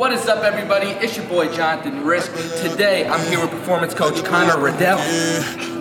[0.00, 0.86] What is up, everybody?
[1.04, 2.32] It's your boy Jonathan Rizk.
[2.62, 4.96] Today, I'm here with performance coach Connor Riddell.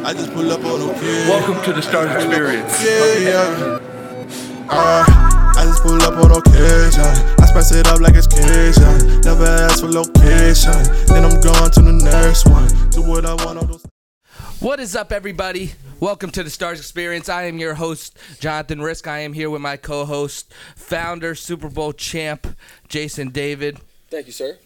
[0.05, 0.89] I just pull up on.
[1.29, 2.83] Welcome to the Stars Experience.
[2.83, 3.79] Yeah, yeah.
[4.69, 6.99] Uh, I just pull up on occasion.
[7.39, 9.21] I spice it up like it's Cajun.
[9.21, 10.73] Never ask for location.
[11.07, 12.67] Then I'm going to the next one.
[12.89, 13.81] Do what I want.
[14.59, 15.71] What is up, everybody?
[16.01, 17.29] Welcome to the Stars Experience.
[17.29, 19.07] I am your host, Jonathan Rizk.
[19.07, 22.57] I am here with my co host, founder, Super Bowl champ,
[22.89, 23.79] Jason David.
[24.09, 24.57] Thank you, sir.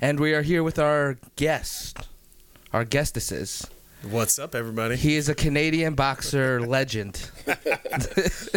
[0.00, 1.98] And we are here with our guest,
[2.72, 3.66] our guestesses.
[4.08, 4.96] What's up, everybody?
[4.96, 7.30] He is a Canadian boxer legend.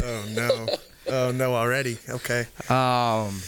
[0.03, 0.67] Oh no!
[1.07, 1.55] Oh no!
[1.55, 1.97] Already?
[2.09, 2.45] Okay.
[2.69, 3.39] Um,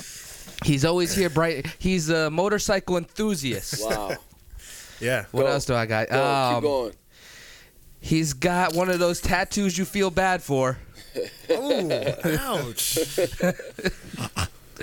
[0.66, 1.68] he's always here bright.
[1.80, 3.84] He's a motorcycle enthusiast.
[3.84, 4.16] Wow.
[5.00, 5.26] Yeah.
[5.32, 5.48] What Go.
[5.48, 6.08] else do I got?
[6.10, 6.94] Go, Um, keep going.
[8.00, 10.78] He's got one of those tattoos you feel bad for.
[11.52, 11.92] Ooh,
[12.40, 12.98] ouch!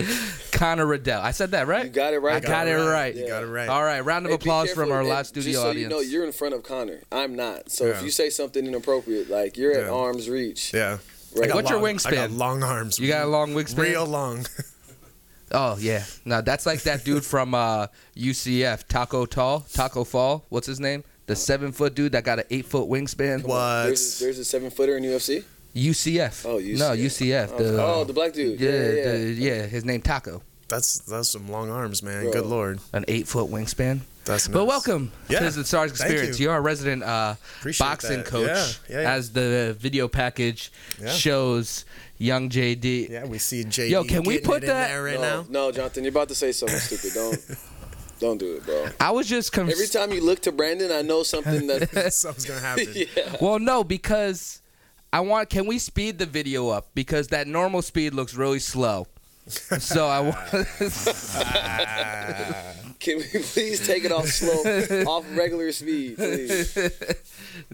[0.53, 1.21] Connor Riddell.
[1.21, 1.85] I said that right?
[1.85, 2.37] You got it right.
[2.37, 2.91] I got it Connor.
[2.91, 3.15] right.
[3.15, 3.69] You got it right.
[3.69, 5.83] All right, round of Hey, applause from our and live studio just so audience.
[5.91, 7.01] you know, you're in front of Connor.
[7.13, 7.71] I'm not.
[7.71, 10.73] So if you say something inappropriate, like you're at arm's reach.
[10.75, 10.99] Yeah.
[11.35, 11.45] Right.
[11.45, 12.39] I got What's your long- I got wingspan?
[12.39, 12.99] long arms.
[12.99, 13.79] You got a long wingspan?
[13.79, 14.47] Real long.
[15.53, 20.47] Oh yeah, no, that's like that dude from uh, UCF, Taco Tall, Tacko Fall.
[20.49, 21.03] What's his name?
[21.27, 23.43] The seven foot dude that got an eight foot wingspan.
[23.45, 23.87] What?
[23.87, 25.43] There's, a- there's a seven footer in UFC.
[25.75, 26.47] UCF.
[26.47, 26.79] Oh, UCF.
[26.79, 27.57] No, UCF.
[27.57, 28.59] The, oh, the black dude.
[28.61, 28.87] yeah, Yeah, yeah.
[28.95, 29.13] yeah.
[29.13, 30.43] the- yeah, his name Tacko.
[30.69, 32.23] That's that's some long arms, man.
[32.25, 32.33] Bro.
[32.33, 32.79] Good lord.
[32.93, 34.01] An eight foot wingspan.
[34.25, 36.39] That's But welcome Yeah, to the Stars Experience.
[36.39, 36.45] you.
[36.45, 36.51] You.
[36.53, 37.35] are a resident uh,
[37.79, 38.27] boxing that.
[38.27, 39.13] coach, Yeah, yeah, yeah.
[39.15, 41.09] as the video package Yeah.
[41.13, 41.85] shows.
[42.19, 43.09] Young JD.
[43.09, 43.89] Yeah, we see JD.
[43.89, 45.47] Yo, can we put that- right no, now?
[45.49, 47.15] no, Jonathan, you're about to say something stupid.
[47.15, 47.57] Don't,
[48.21, 48.89] don't do it, bro.
[49.01, 52.13] I was just Every time you look to Brandon, I know something that.
[52.13, 52.89] Something's gonna happen.
[52.95, 53.37] yeah.
[53.41, 54.60] Well, no, because
[55.13, 55.51] I want.
[55.51, 59.07] Can we speed the video up because that normal speed looks really slow.
[59.49, 60.37] So I want.
[63.01, 66.77] Can we please take it off slow, off regular speed, please?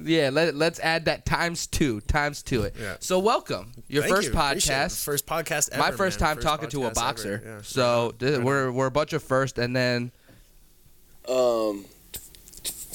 [0.02, 2.76] yeah, let let's add that times two, times to it.
[2.80, 2.96] Yeah.
[3.00, 4.34] So welcome your Thank first you.
[4.34, 5.04] Podcast.
[5.04, 5.82] First podcast ever.
[5.82, 6.36] My first man.
[6.36, 7.42] time talking to a boxer.
[7.44, 7.58] Yeah.
[7.62, 10.12] So th- we're we're a bunch of first, and then
[11.28, 11.84] Um,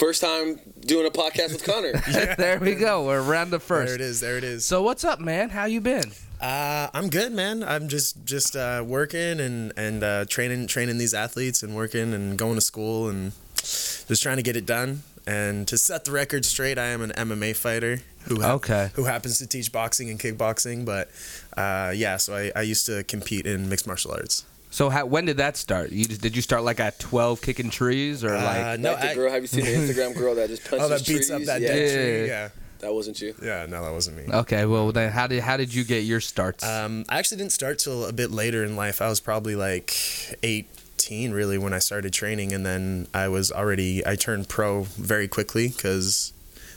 [0.01, 1.91] first time doing a podcast with Connor.
[2.37, 3.05] there we go.
[3.05, 3.89] We're around the first.
[3.89, 4.01] There first.
[4.01, 4.19] it is.
[4.19, 4.65] There it is.
[4.65, 5.51] So what's up, man?
[5.51, 6.11] How you been?
[6.41, 7.63] Uh, I'm good, man.
[7.63, 12.35] I'm just just uh, working and and uh, training training these athletes and working and
[12.35, 15.03] going to school and just trying to get it done.
[15.27, 18.89] And to set the record straight, I am an MMA fighter who ha- Okay.
[18.95, 20.83] who happens to teach boxing and kickboxing.
[20.83, 21.11] But
[21.55, 24.45] uh, yeah, so I, I used to compete in mixed martial arts.
[24.71, 25.91] So how, when did that start?
[25.91, 28.79] You just, did you start like at twelve kicking trees or Uh, like?
[28.79, 30.81] no, like the I- girl, have you seen the Instagram girl that just punches trees?
[30.81, 31.31] oh, that beats trees?
[31.31, 32.27] up that yeah, dead tree.
[32.27, 32.49] Yeah,
[32.79, 33.35] that wasn't you.
[33.43, 33.65] yeah.
[33.67, 34.33] No, that wasn't me.
[34.33, 36.63] Okay, well then how did how did you get your starts?
[36.63, 39.01] Um, I actually didn't start till a bit later in life.
[39.01, 39.93] I was probably like
[40.41, 45.27] 18 really when I started training and then I was already I turned pro very
[45.27, 46.31] quickly cuz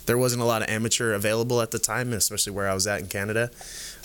[0.07, 3.01] there wasn't a lot of amateur available at the time, especially where I was at
[3.01, 3.51] in Canada.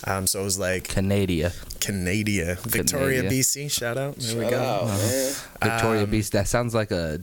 [0.05, 3.35] Um, so it was like Canada, Canada, Victoria, Canada.
[3.35, 3.69] BC.
[3.71, 4.15] Shout out.
[4.15, 4.59] There we go.
[4.59, 5.33] out, man.
[5.61, 6.31] Victoria Um, Beast.
[6.31, 7.21] That sounds like a,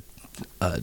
[0.60, 0.82] a,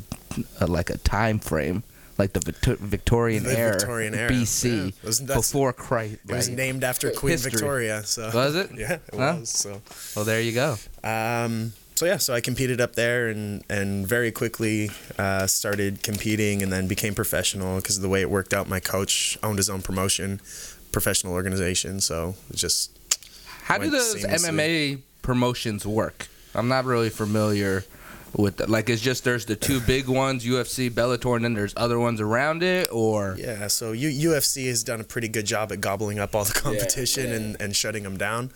[0.60, 1.84] a like a time frame,
[2.18, 2.40] like the
[2.80, 4.40] Victorian The era, Victorian era, yeah.
[4.42, 6.18] BC, It was- before Christ.
[6.28, 7.52] It was named after Queen History.
[7.52, 8.04] Victoria.
[8.06, 8.72] So Was it?
[8.76, 9.36] Yeah, it Huh?
[9.40, 9.50] was.
[9.52, 9.82] So
[10.16, 10.78] Well, there you go.
[11.04, 16.62] Um, so yeah, so I competed up there and and very quickly uh, started competing
[16.64, 18.68] and then became professional because of the way it worked out.
[18.68, 20.40] My coach owned his own promotion,
[20.92, 22.98] professional organization, so it just
[23.64, 24.50] How do those seamlessly.
[24.50, 26.28] MMA promotions work?
[26.56, 27.84] I'm not really familiar
[28.36, 31.74] with the, like it's just there's the two big ones, UFC, Bellator, and then there's
[31.78, 33.68] other ones around it, or yeah.
[33.68, 37.30] So U- UFC has done a pretty good job at gobbling up all the competition
[37.30, 37.36] yeah.
[37.36, 38.52] and and shutting them down.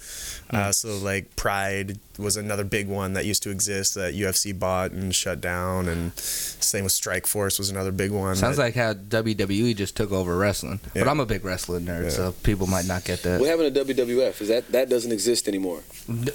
[0.49, 4.91] Uh, so like Pride was another big one that used to exist that UFC bought
[4.91, 8.35] and shut down, and same with Strikeforce was another big one.
[8.35, 10.79] sounds that- like how WWE just took over wrestling.
[10.93, 12.09] But I'm a big wrestling nerd, Yeah.
[12.09, 13.39] so people might not get that.
[13.39, 14.41] What happened to WWF?
[14.41, 15.83] Is that that doesn't exist anymore?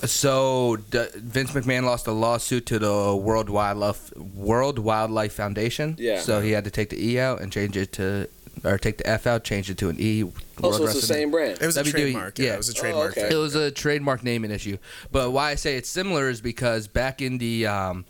[0.04, 5.96] So D- Vince McMahon lost a lawsuit to the World Wildlife World Wildlife Foundation.
[5.98, 6.20] Yeah.
[6.20, 8.28] So he had to take the E out and change it to,
[8.64, 10.22] or take the F out, change it to an E.
[10.24, 11.60] Oh, World so it's the same brand.
[11.60, 12.38] it was a WWE trademark.
[12.38, 12.54] Yeah, yeah.
[12.54, 13.10] it was a Oh, trademark.
[13.12, 13.22] okay.
[13.22, 13.32] thing.
[13.32, 14.76] It was a trademark naming issue.
[15.10, 18.04] But why I say it's similar is because back in the um,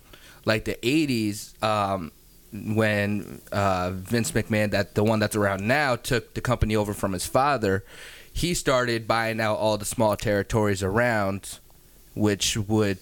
[0.44, 2.12] like the '80s, um,
[2.52, 7.12] when uh, Vince McMahon, that the one that's around now, took the company over from
[7.12, 7.84] his father,
[8.32, 11.58] he started buying out all the small territories around,
[12.14, 12.98] which would.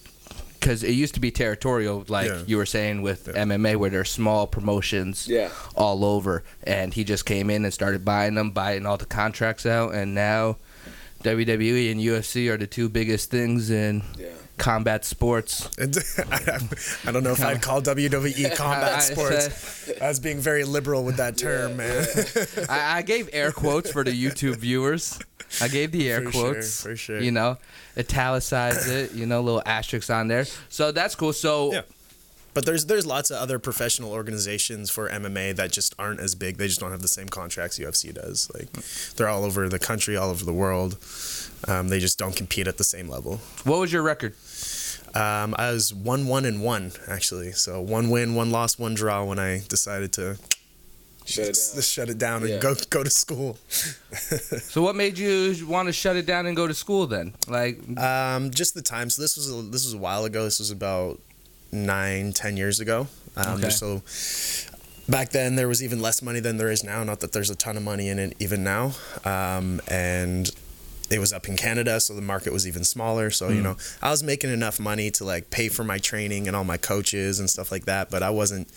[0.61, 2.43] Because it used to be territorial, like Yeah.
[2.47, 3.41] you were saying with Yeah.
[3.45, 5.49] MMA, where there's small promotions Yeah.
[5.75, 9.65] all over, and he just came in and started buying them, buying all the contracts
[9.65, 10.59] out, and now
[11.23, 14.27] WWE and UFC are the two biggest things in Yeah.
[14.61, 15.69] Combat sports.
[15.79, 21.17] I, don't know if I'd call WWE combat I sports as being very liberal with
[21.17, 22.07] that term, man.
[22.69, 25.19] I, I gave air quotes for the YouTube viewers.
[25.61, 26.83] I gave the air For sure, quotes.
[26.83, 27.21] for sure.
[27.21, 27.59] You know,
[27.97, 29.13] italicized it.
[29.13, 30.45] You know, little asterisks on there.
[30.69, 31.33] So that's cool.
[31.33, 31.83] So Yeah.
[32.53, 36.57] But there's there's lots of other professional organizations for MMA that just aren't as big.
[36.57, 38.51] They just don't have the same contracts UFC does.
[38.53, 38.73] Like
[39.17, 40.99] they're all over the country, all over the world.
[41.69, 43.41] Um, they just don't compete at the same level.
[43.65, 44.35] what was your record?
[45.15, 47.53] Um, I was one one and one actually.
[47.53, 50.39] So one win, one loss, one draw when I decided to
[51.27, 51.83] Shut it s- down.
[51.95, 52.55] shut it down Yeah.
[52.55, 53.59] and go go to school.
[53.71, 57.35] So what made you want to shut it down and go to school then?
[57.49, 59.11] Like, Um, just the time.
[59.11, 60.45] So this was a, this was a while ago.
[60.45, 61.21] This was about
[61.73, 63.07] nine, ten years ago.
[63.37, 63.71] Um, Okay.
[63.71, 64.03] So
[65.09, 67.03] back then there was even less money than there is now.
[67.05, 68.93] Not that there's a ton of money in it even now.
[69.25, 70.51] Um, and
[71.11, 73.31] it was up in Canada, so the market was even smaller.
[73.31, 73.65] So you mm.
[73.65, 76.77] know, I was making enough money to like pay for my training and all my
[76.77, 78.11] coaches and stuff like that.
[78.11, 78.69] But I wasn't,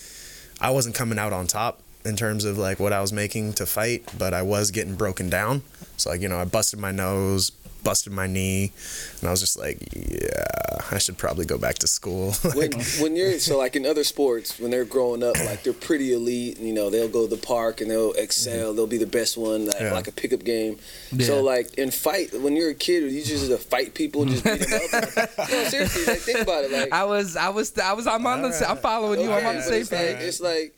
[0.60, 3.66] I wasn't coming out on top in terms of like what I was making to
[3.66, 4.04] fight.
[4.18, 5.62] But I was getting broken down.
[5.98, 7.52] So like you know, I busted my nose,
[7.84, 8.72] busted my knee,
[9.20, 12.32] and I was just like, yeah, I should probably go back to school.
[12.56, 12.72] when
[13.02, 16.60] when you're so like in other sports when they're growing up like they're pretty elite
[16.60, 19.66] you know they'll go to the park and they'll excel they'll be the best one
[19.66, 19.94] like, Yeah.
[19.94, 20.78] like a pickup game
[21.12, 21.26] Yeah.
[21.28, 24.44] so like in fight when you're a kid you just to fight people and just
[24.44, 27.94] beat them up no seriously like think about it like I was, I was, I
[27.94, 28.08] was.
[28.08, 28.66] I'm on the.
[28.70, 29.32] I'm following you.
[29.32, 30.28] I'm on the but same it's like, page.
[30.28, 30.76] it's like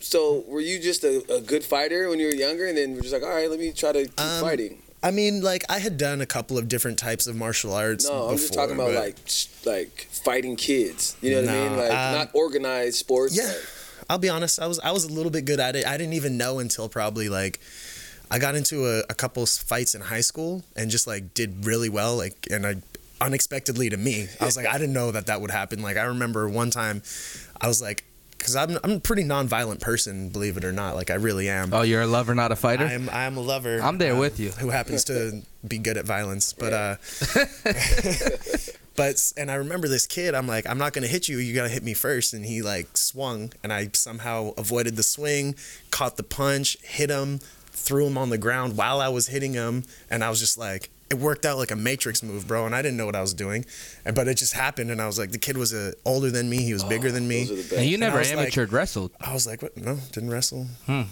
[0.00, 3.00] so were you just a, a good fighter when you were younger and then we're
[3.02, 5.78] just like all right let me try to keep Um, fighting I mean, like I
[5.78, 8.08] had done a couple of different types of martial arts.
[8.08, 9.16] no i'm just talking about like
[9.64, 13.56] like fighting kids you know what i mean like um, not organized sports Yeah, like-
[14.10, 14.58] I'll be honest.
[14.60, 15.86] I was I was a little bit good at it.
[15.86, 17.60] I didn't even know until probably like
[18.30, 21.90] I got into a, a couple fights in high school and just like did really
[21.90, 22.16] well.
[22.16, 22.76] Like and I
[23.20, 25.82] unexpectedly to me, I was like I didn't know that that would happen.
[25.82, 27.02] Like I remember one time,
[27.60, 28.04] I was like.
[28.38, 30.94] Because I'm, I'm a pretty non-violent person, believe it or not.
[30.94, 31.74] Like I really am.
[31.74, 32.84] oh, you're a lover, not a fighter.
[32.84, 33.80] I am I am a lover.
[33.82, 34.50] I'm there um, with you.
[34.52, 36.96] Who happens to be good at violence, but uh,
[38.96, 40.34] but and I remember this kid.
[40.34, 41.38] I'm like, I'm not gonna hit you.
[41.38, 42.32] You gotta hit me first.
[42.32, 45.56] And he like swung, and I somehow avoided the swing,
[45.90, 49.84] caught the punch, hit him, threw him on the ground while I was hitting him,
[50.10, 50.90] and I was just like.
[51.10, 53.32] It worked out like a matrix move, bro, and I didn't know what I was
[53.32, 53.64] doing,
[54.04, 56.50] and but it just happened, and I was like, the kid was uh, older than
[56.50, 57.72] me, he was bigger than me, those are the best.
[57.72, 59.12] and you and I never was like- wrestled.
[59.20, 59.74] I was like, what?
[59.76, 60.66] No, didn't wrestle.
[60.86, 61.02] Hmm.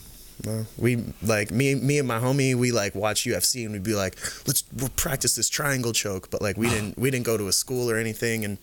[0.44, 2.54] No, we like me, me and my homie.
[2.54, 4.16] We like watch UFC and we'd be like,
[4.46, 6.30] let's we'll practice this triangle choke.
[6.30, 8.44] But like we didn't, we didn't go to a school or anything.
[8.44, 8.58] And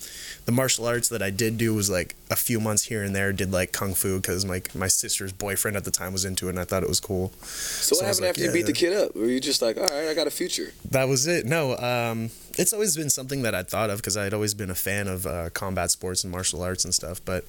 [0.45, 3.33] the martial arts that I did do was like a few months here and there.
[3.33, 6.51] Did like kung fu because my my sister's boyfriend at the time was into it,
[6.51, 7.31] and I thought it was cool.
[7.41, 9.15] So what So I was happened like, after you beat the kid up?
[9.15, 10.73] Were you just like, all right, I got a future?
[10.91, 11.45] That was it.
[11.45, 14.75] No, um, it's always been something that I'd thought of because I'd always been a
[14.75, 17.19] fan of uh, combat sports and martial arts and stuff.
[17.25, 17.45] But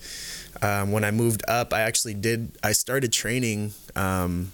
[0.65, 2.57] um, when I moved up, I actually did.
[2.63, 4.51] I started training um,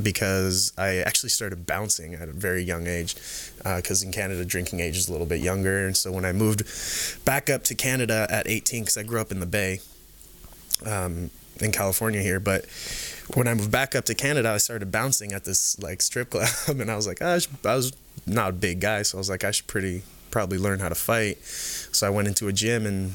[0.00, 3.16] because I actually started bouncing at a very young age.
[3.58, 6.62] Because in Canada, drinking age is a little bit younger, and so when I moved
[7.24, 9.80] back up to Canada at 18, because I grew up in the Bay,
[10.86, 11.30] um,
[11.60, 12.64] in California here, but
[13.34, 16.48] when I moved back up to Canada, I started bouncing at this like strip club,
[16.68, 17.92] and I was like, "Ah, I, should, I was
[18.26, 20.94] not a big guy, so I was like, I should pretty probably learn how to
[20.94, 21.44] fight.
[21.44, 23.14] So I went into a gym and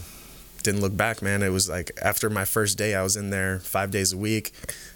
[0.66, 1.44] didn't look back, man.
[1.44, 4.52] It was like after my first day, I was in there five days a week.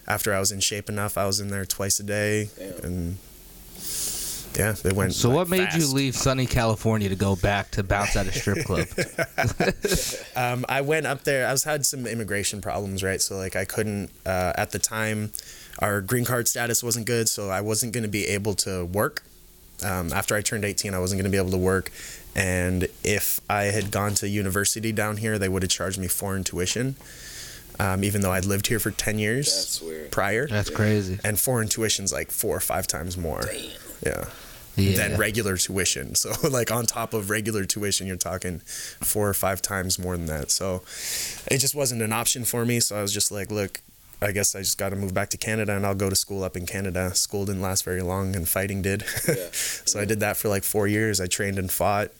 [0.07, 2.83] After I was in shape enough, I was in there twice a day, Damn.
[2.83, 3.17] and
[4.57, 5.13] yeah, it went.
[5.13, 8.31] So like, what made you leave sunny California to go back to bounce at a
[8.31, 8.87] strip club?
[10.35, 11.45] Um, I went up there.
[11.47, 13.21] I was had some immigration problems, right?
[13.21, 15.31] So like I couldn't uh, at the time.
[15.79, 19.23] Our green card status wasn't good, so I wasn't going to be able to work.
[19.83, 21.91] Um, after I turned 18, I wasn't going to be able to work,
[22.35, 26.43] and if I had gone to university down here, they would have charged me foreign
[26.43, 26.95] tuition,
[27.79, 30.11] um, even though I'd lived here for 10 years That's weird.
[30.11, 30.47] prior.
[30.47, 31.19] That's crazy.
[31.23, 33.41] And foreign tuition's like four or five times more.
[33.41, 33.63] Damn.
[34.05, 34.25] Yeah
[34.75, 34.95] Yeah.
[34.95, 36.15] than regular tuition.
[36.21, 38.59] So like on top of regular tuition, you're talking
[39.01, 40.51] four or five times more than that.
[40.51, 40.83] So
[41.51, 42.79] it just wasn't an option for me.
[42.79, 43.81] So I was just like, look,
[44.21, 46.43] I guess I just got to move back to Canada and I'll go to school
[46.43, 47.15] up in Canada.
[47.15, 49.03] School didn't last very long and fighting did.
[49.27, 49.47] Yeah.
[49.51, 51.19] so I did that for like four years.
[51.21, 52.11] I trained and fought.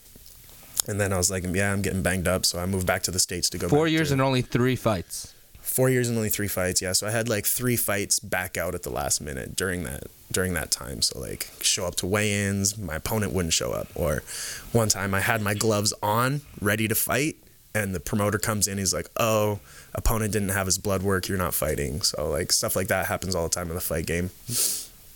[0.89, 2.45] And then I was like, yeah, I'm getting banged up.
[2.45, 5.33] So I moved back to the States to go Four years and only three fights.
[5.61, 6.81] four years and only three fights.
[6.81, 6.93] Yeah.
[6.93, 10.53] So I had like three fights back out at the last minute during that during
[10.55, 11.01] that time.
[11.01, 13.87] So like show up to weigh-ins, my opponent wouldn't show up.
[13.95, 14.23] Or
[14.71, 17.35] one time I had my gloves on, ready to fight,
[17.75, 18.77] and the promoter comes in.
[18.79, 19.59] He's like, "Oh,
[19.93, 21.27] opponent didn't have his blood work.
[21.27, 24.07] You're not fighting." So like stuff like that happens all the time in the fight
[24.07, 24.31] game.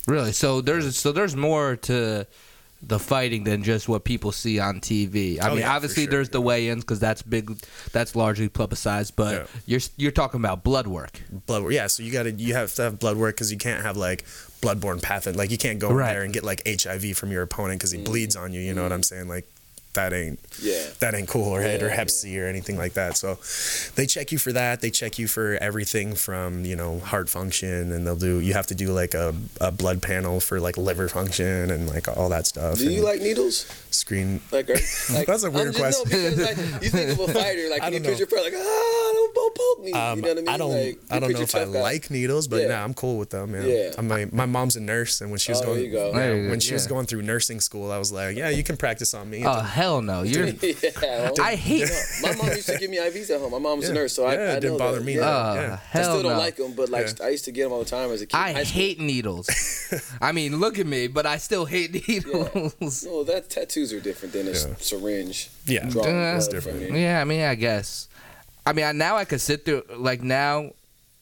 [0.06, 0.32] Really?
[0.32, 2.26] So there's so there's more to
[2.86, 5.40] the fighting than just what people see on TV.
[5.40, 7.50] I Oh, mean, yeah, obviously sure, there's the weigh-ins because that's big,
[7.92, 9.16] that's largely publicized.
[9.16, 9.46] But Yeah.
[9.66, 11.20] you're you're talking about blood work.
[11.46, 11.72] blood work.
[11.72, 14.24] Yeah, so you gotta you have to have blood work because you can't have like
[14.60, 15.36] bloodborne pathogen.
[15.36, 16.08] Like you can't go Right.
[16.10, 18.04] in there and get like HIV from your opponent because he mm.
[18.04, 18.60] bleeds on you.
[18.60, 19.28] You know what I'm saying?
[19.28, 19.46] Like
[19.94, 20.82] that ain't Yeah.
[21.00, 23.16] that ain't cool or or Yeah, Hep C or anything like that.
[23.16, 23.38] So
[23.96, 24.80] they check you for that.
[24.80, 28.40] They check you for everything from you know heart function and they'll do.
[28.40, 32.06] You have to do like a, a blood panel for like liver function and like
[32.08, 32.78] all that stuff.
[32.78, 33.66] Do you and like needles?
[33.90, 34.40] screen?
[34.50, 34.74] Like, are,
[35.14, 36.10] like That's a weird just, question.
[36.10, 36.38] No, because
[36.72, 39.10] like you think of a fighter, like I you don't picture a fighter like ah,
[39.14, 39.92] don't, don't poke me.
[39.92, 40.48] Um, you know what I mean?
[40.48, 40.70] I don't.
[40.72, 41.80] Like, I don't know if I guy.
[41.80, 42.68] like needles, but Yeah.
[42.68, 43.54] nah, I'm cool with them.
[43.54, 43.62] Yeah.
[43.62, 43.90] Yeah.
[43.96, 46.10] I'm my my mom's a nurse, and when she was Oh, going, go.
[46.10, 48.48] yeah, There you go, when she was going through nursing school, I was like, yeah,
[48.50, 49.44] you can practice on me.
[49.46, 50.22] Oh hell no!
[50.30, 50.46] You're.
[50.48, 51.30] yeah.
[51.40, 51.88] I hate.
[52.22, 53.52] My mom used to give me IVs at home.
[53.52, 55.04] My mom was a nurse, so I, Yeah, it I didn't know bother that.
[55.04, 55.20] me Yeah.
[55.20, 55.58] none.
[55.58, 55.78] Uh, Yeah.
[56.00, 56.38] I still don't no.
[56.38, 57.26] like them, but like Yeah.
[57.26, 58.36] I used to get them all the time as a kid.
[58.36, 59.48] I hate needles.
[60.20, 63.04] I mean, look at me, but I still hate needles.
[63.04, 64.74] No, that tattoos are different than a Yeah.
[64.78, 65.50] syringe.
[65.66, 65.88] Yeah.
[65.88, 66.92] drawing blood It's different.
[66.92, 68.08] Yeah, I mean, I guess.
[68.66, 70.72] I mean, I, now I could sit through like now.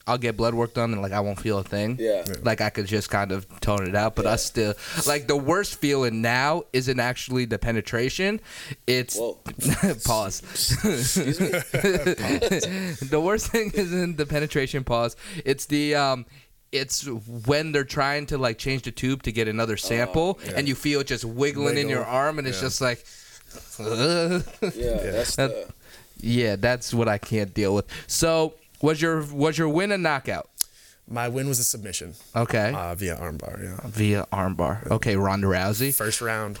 [0.05, 1.95] I'll get blood work done and like I won't feel a thing.
[1.99, 2.25] Yeah.
[2.43, 4.73] Like I could just kind of tone it out, but I still
[5.07, 8.41] like the worst feeling now isn't actually the penetration.
[8.85, 9.39] It's Whoa.
[10.05, 10.41] pause.
[10.83, 11.47] Excuse me.
[13.07, 15.15] the worst thing isn't the penetration pause.
[15.45, 16.25] It's the um
[16.73, 17.05] it's
[17.45, 20.53] when they're trying to like change the tube to get another sample yeah.
[20.57, 22.67] and you feel it just wiggling in your arm and it's Yeah.
[22.67, 23.05] just like
[23.79, 25.67] Yeah, that's the.
[26.19, 27.85] yeah, that's what I can't deal with.
[28.07, 30.49] So, was your was your win a knockout?
[31.05, 32.71] My win was a submission Okay.
[32.73, 33.61] uh, via armbar.
[33.61, 33.79] Yeah.
[33.89, 34.89] Via armbar.
[34.89, 35.93] Okay, Ronda Rousey.
[35.93, 36.59] First round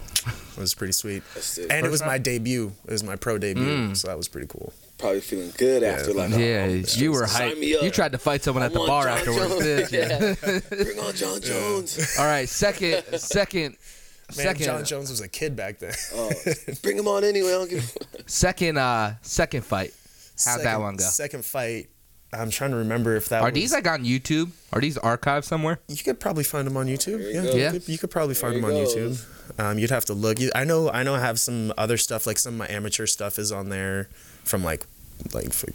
[0.57, 1.71] was pretty sweet, That's it.
[1.71, 2.73] and it was my debut.
[2.85, 3.95] It was my pro debut, Mm.
[3.97, 4.73] so that was pretty cool.
[4.97, 6.31] Probably feeling good after like.
[6.31, 7.59] Yeah, oh, you were sign hyped.
[7.59, 7.83] me up.
[7.83, 9.49] You tried to fight someone I at the bar Jon afterwards.
[9.49, 9.63] Jones.
[9.63, 9.99] didn't you?
[10.51, 10.59] Yeah.
[10.83, 12.15] Bring on Jon Jones.
[12.19, 13.77] All right, second, second,
[14.35, 15.93] Man, second, Jon Jones was a kid back then.
[16.15, 16.31] Oh,
[16.83, 17.47] bring him on anyway.
[17.49, 17.97] I don't give.
[18.25, 19.93] second, uh, second fight.
[20.43, 21.03] How'd that one go?
[21.05, 21.87] Second fight.
[22.33, 24.51] I'm trying to remember if that Are was, these like on YouTube?
[24.71, 25.79] Are these archived somewhere?
[25.87, 27.19] You could probably find them on YouTube.
[27.19, 27.51] You Yeah, go.
[27.53, 27.71] You, Yeah.
[27.71, 29.59] could, you could probably find There them on he YouTube.
[29.59, 30.39] Um, you'd have to look.
[30.39, 30.89] You, I know.
[30.89, 31.15] I know.
[31.15, 32.25] I have some other stuff.
[32.25, 34.09] Like some of my amateur stuff is on there
[34.43, 34.85] from like,
[35.33, 35.67] like for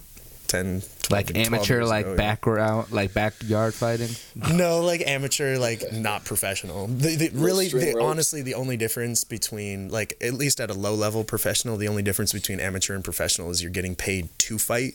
[0.49, 2.17] 10, 12, Like amateur, years like ago, yeah.
[2.17, 4.09] background, like backyard fighting.
[4.35, 6.87] No, like amateur, like not professional.
[6.87, 10.95] The, the, really, the, honestly, the only difference between like at least at a low
[10.95, 14.95] level professional, the only difference between amateur and professional is you're getting paid to fight,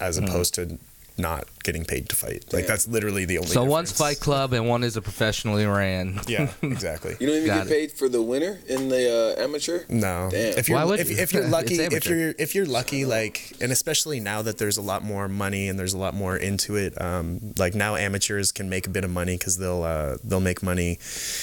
[0.00, 0.24] as Hmm.
[0.24, 0.78] opposed to
[1.16, 2.44] not getting paid to fight.
[2.52, 2.68] Like Yeah.
[2.68, 3.50] that's literally the only.
[3.50, 3.92] So one's.
[3.92, 6.20] Fight Club and one is a professionally ran.
[6.26, 7.14] Yeah, exactly.
[7.20, 7.70] You don't even Got get it.
[7.70, 9.84] paid for the winner in the uh, amateur.
[9.88, 10.28] No.
[10.30, 10.58] Damn.
[10.58, 11.16] If you're Why would if, you?
[11.16, 14.82] if you're lucky if you're if you're lucky like and especially now that there's a
[14.82, 18.68] lot more money and there's a lot more into it um like now amateurs can
[18.68, 20.98] make a bit of money cuz they'll uh they'll make money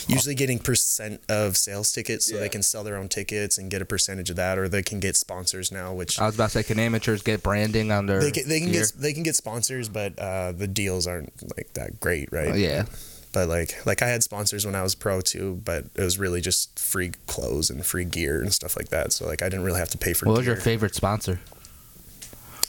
[0.08, 2.42] usually getting percent of sales tickets so Yeah.
[2.42, 5.00] they can sell their own tickets and get a percentage of that or they can
[5.00, 8.20] get sponsors now which I was about to say, can amateurs get branding on their
[8.20, 11.74] they can, they can get they can get sponsors but uh the deals aren't like
[11.74, 12.86] that great right Oh, yeah.
[13.34, 16.42] but like like I had sponsors when I was pro too, but it was really
[16.42, 19.14] just free clothes and free gear and stuff like that.
[19.14, 21.40] So like I didn't really have to pay for What was your favorite sponsor?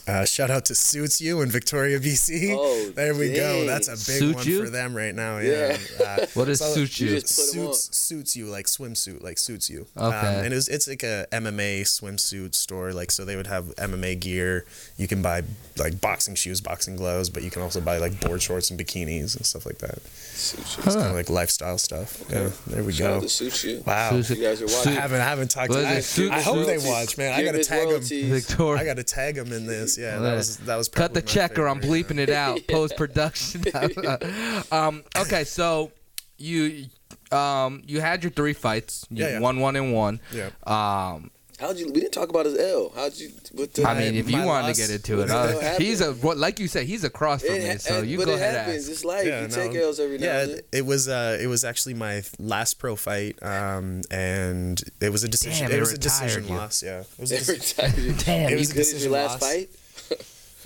[0.07, 2.55] Uh, shout out to Suits You in Victoria, BC.
[2.59, 3.65] Oh, there we go.
[3.67, 4.65] That's a big Suit one You?
[4.65, 5.39] for them right now.
[5.39, 5.79] Yeah.
[6.05, 7.21] Uh, What does so suit you you?
[7.21, 9.87] just- Put 'em suits suits you like swimsuit like suits you.
[9.97, 10.07] Okay.
[10.17, 12.93] Um, and it was, it's like a MMA swimsuit store.
[12.93, 14.65] Like so they would have MMA gear.
[14.97, 15.43] You can buy
[15.79, 19.37] like boxing shoes, boxing gloves, but you can also buy like board shorts and bikinis
[19.37, 19.99] and stuff like that.
[19.99, 22.25] It's kind of like lifestyle stuff.
[22.31, 22.51] Yeah.
[22.67, 23.17] There we Shout go.
[23.19, 23.83] out to Suit You.
[23.87, 24.21] Wow.
[24.23, 24.93] Suit- You guys are I watching.
[24.95, 26.03] haven't I haven't talked to What is I, it?
[26.05, 27.33] Suit- I hope they watch, man.
[27.39, 28.01] I gotta his tag them.
[28.03, 28.83] Victoria.
[28.83, 29.92] I gotta tag them in this.
[29.99, 32.31] Yeah, Well, that was that was Cut the probably my check or I'm bleeping it
[32.31, 33.65] out post production.
[34.73, 35.93] um, okay, so
[36.39, 36.87] you
[37.31, 39.07] um, you had your three fights.
[39.11, 39.41] You Yeah, yeah.
[39.41, 40.21] won one and one.
[40.33, 40.51] Yeah.
[40.67, 41.31] Um,
[41.61, 41.87] How'd you?
[41.87, 42.91] We didn't talk about his L.
[42.93, 43.31] How'd you?
[43.53, 46.13] What the, I mean, if you wanted loss- to get into it, uh, he's a
[46.15, 47.69] what, like you said, he's across from it, me.
[47.69, 48.55] ha- So you but go it ahead.
[48.57, 48.85] happens.
[48.89, 48.91] Ask.
[48.91, 49.25] It's life.
[49.27, 50.61] you take L's every now yeah, and then.
[50.73, 55.29] it was uh, it was actually my last pro fight, um, and it was a
[55.29, 55.69] decision.
[55.69, 56.55] Damn, it was a decision you.
[56.57, 56.83] loss.
[56.83, 58.97] Yeah, it was a, Every dec- time you- Damn, It It was was a good
[58.97, 59.53] as your last loss.
[59.53, 59.71] fight.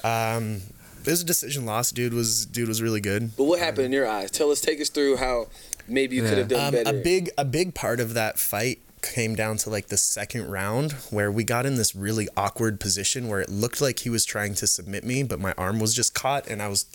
[0.07, 0.61] Um,
[1.05, 1.91] it was a decision loss.
[1.93, 3.37] Dude was dude was really good.
[3.37, 4.31] But what happened in your eyes?
[4.31, 5.49] Tell us, take us through how
[5.89, 6.91] maybe you could have done Um, better.
[6.91, 10.93] a big a big part of that fight came down to like the second round
[11.11, 14.53] where we got in this really awkward position where it looked like he was trying
[14.55, 16.87] to submit me but my arm was just caught and I was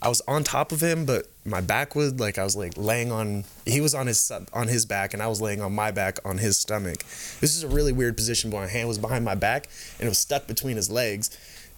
[0.00, 3.12] I was on top of him but my back was like I was like laying
[3.12, 5.90] on he was on his sub- on his back and I was laying on my
[5.90, 7.00] back on his stomach.
[7.40, 10.08] This is a really weird position but my hand was behind my back and it
[10.08, 11.28] was stuck between his legs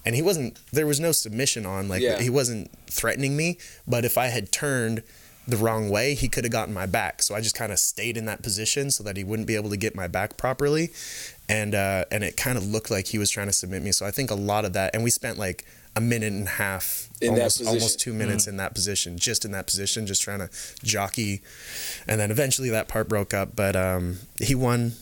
[0.04, 2.20] and he wasn't there was no submission on like Yeah.
[2.20, 5.02] he wasn't threatening me but if I had turned
[5.44, 7.20] the wrong way, he could have gotten my back.
[7.20, 9.70] So I just kind of stayed in that position so that he wouldn't be able
[9.70, 10.92] to get my back properly,
[11.48, 13.90] and uh, and it kind of looked like he was trying to submit me.
[13.90, 15.64] So I think a lot of that, and we spent like
[15.96, 17.66] a minute and a half, In almost position.
[17.74, 20.48] almost two minutes in that position, just in that position, just trying to
[20.84, 21.42] jockey,
[22.06, 23.56] and then eventually that part broke up.
[23.56, 24.92] But um, he won.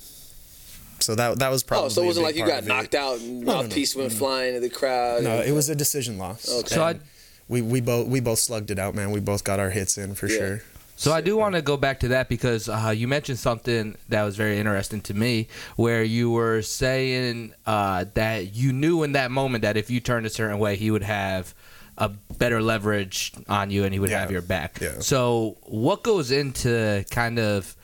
[1.02, 1.86] So that that was probably.
[1.86, 2.68] Oh, so it wasn't like you got of it.
[2.68, 3.62] knocked out and No, no, no.
[3.64, 5.22] mouthpiece went flying in the crowd.
[5.24, 6.48] No, it was a decision loss.
[6.50, 6.74] Okay.
[6.74, 7.00] So I-
[7.48, 9.10] we we both we both slugged it out, man.
[9.10, 10.38] We both got our hits in for Yeah.
[10.38, 10.62] sure.
[10.96, 14.22] So I do want to go back to that because uh, you mentioned something that
[14.22, 19.30] was very interesting to me, where you were saying uh, that you knew in that
[19.30, 21.54] moment that if you turned a certain way, he would have
[21.96, 24.20] a better leverage on you and he would Yeah.
[24.20, 24.78] have your back.
[24.80, 25.00] Yeah.
[25.00, 27.74] So what goes into kind of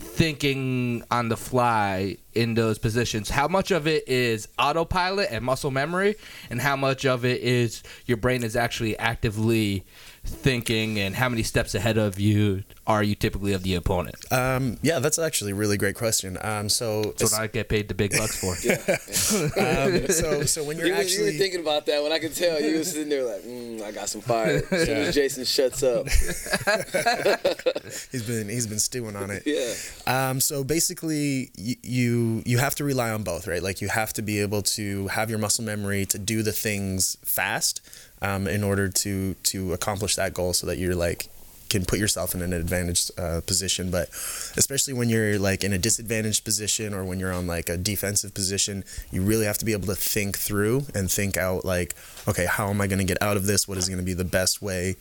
[0.00, 3.30] thinking on the fly in those positions?
[3.30, 6.16] How much of it is autopilot and muscle memory,
[6.50, 9.84] and how much of it is your brain is actually actively
[10.24, 14.16] thinking, and how many steps ahead of you are you typically of the opponent?
[14.32, 16.36] Um, yeah, that's actually a really great question.
[16.40, 18.50] Um, so That's what I get paid the big bucks for.
[19.60, 22.18] um, so so when you're You, was, you were actually thinking about that when I
[22.18, 24.62] could tell you was sitting there like, mm, I got some fire.
[24.70, 26.08] As soon as Jason shuts up,
[28.10, 29.44] he's been he's been stewing on it.
[29.46, 29.74] yeah.
[30.06, 33.62] Um, so basically, you, you you have to rely on both, right?
[33.62, 37.16] Like you have to be able to have your muscle memory to do the things
[37.24, 37.80] fast,
[38.22, 41.28] um, in order to to accomplish that goal, so that you're like
[41.70, 43.90] can put yourself in an advantaged uh, position.
[43.90, 44.08] But
[44.56, 48.34] especially when you're like in a disadvantaged position or when you're on like a defensive
[48.34, 51.94] position, you really have to be able to think through and think out like,
[52.28, 53.66] okay, how am I going to get out of this?
[53.66, 54.96] What is going to be the best way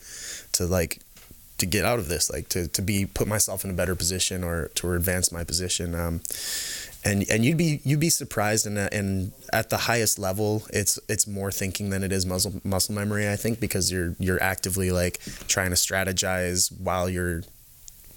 [0.53, 0.99] to like
[1.59, 4.43] to get out of this, like to, to be put myself in a better position
[4.43, 5.93] or to advance my position.
[5.95, 6.21] Um,
[7.05, 11.25] and and you'd be you'd be surprised and and at the highest level it's it's
[11.25, 15.19] more thinking than it is muscle muscle memory I think because you're you're actively like
[15.47, 17.43] trying to strategize while you're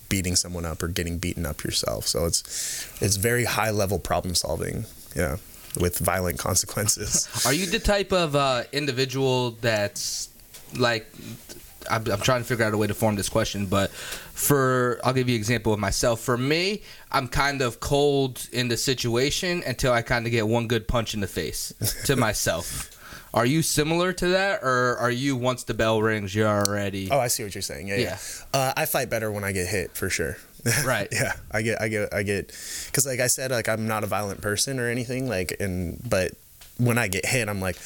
[0.08, 2.42] beating someone up or getting beaten up yourself so it's
[3.00, 4.84] it's very high level problem solving
[5.14, 5.36] yeah
[5.80, 10.28] with violent consequences Are you the type of uh, individual that's
[10.76, 11.06] like?
[11.90, 15.12] I'm, I'm trying to figure out a way to form this question, but for I'll
[15.12, 16.20] give you an example of myself.
[16.20, 20.66] For me, I'm kind of cold in the situation until I kind of get one
[20.68, 21.72] good punch in the face
[22.06, 22.88] to myself.
[23.34, 27.18] Are you similar to that, or are you once the bell rings, you're already oh
[27.18, 28.18] I see what you're saying yeah yeah,
[28.52, 30.36] Uh, I fight better when I get hit for sure
[30.84, 31.08] Right.
[31.10, 32.48] yeah I get I get I get
[32.86, 36.32] because like I said like I'm not a violent person or anything like and but
[36.78, 37.76] when I get hit I'm like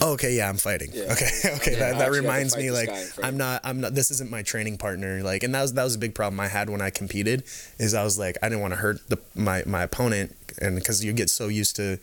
[0.00, 0.90] oh, okay yeah I'm fighting.
[0.92, 1.12] Yeah.
[1.12, 3.24] okay okay Yeah, that, that actually have to reminds me like guy in front of
[3.24, 5.94] I'm not I'm not this isn't my training partner like and that was that was
[5.94, 7.42] a big problem I had when I competed
[7.78, 11.04] is I was like I didn't want to hurt the my my opponent and because
[11.04, 11.98] you get so used to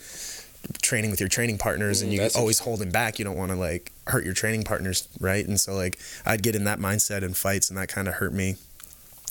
[0.81, 3.51] training with your training partners and Mm, you that's always holding back you don't want
[3.51, 5.45] to like hurt your training partners right?
[5.47, 8.33] And so like i'd get in that mindset in fights and that kind of hurt
[8.33, 8.55] me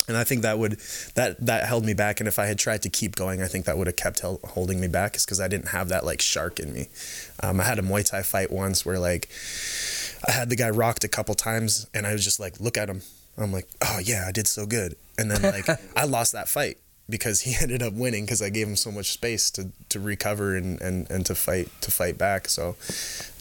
[0.09, 0.79] and i think that would
[1.15, 2.21] that that held me back.
[2.21, 4.81] And if i had tried to keep going i think that would have kept holding
[4.81, 6.89] me back is because i didn't have that like shark in me.
[7.43, 9.29] Um, i had a muay thai fight once where like
[10.29, 12.89] i had the guy rocked a couple times and i was just like look at
[12.89, 13.03] him.
[13.37, 14.97] I'm like oh yeah i did so good.
[15.19, 18.67] And then like i lost that fight because he ended up winning because I gave
[18.67, 22.49] him so much space to, to recover and, and, and to fight to fight back.
[22.49, 22.77] So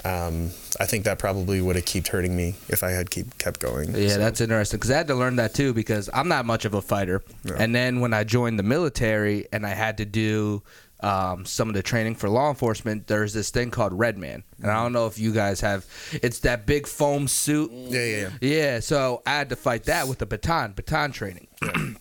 [0.03, 3.59] um, I think that probably would have kept hurting me if I had keep kept
[3.59, 3.95] going.
[3.95, 6.65] Yeah, So, that's interesting because I had to learn that too because I'm not much
[6.65, 7.23] of a fighter.
[7.43, 7.55] Yeah.
[7.57, 10.63] And then when I joined the military and I had to do
[10.99, 14.71] um, some of the training for law enforcement, there's this thing called Red Man, and
[14.71, 15.85] I don't know if you guys have.
[16.13, 17.71] It's that big foam suit.
[17.73, 18.29] yeah, yeah, yeah.
[18.41, 21.47] Yeah, so I had to fight that with a baton, baton training.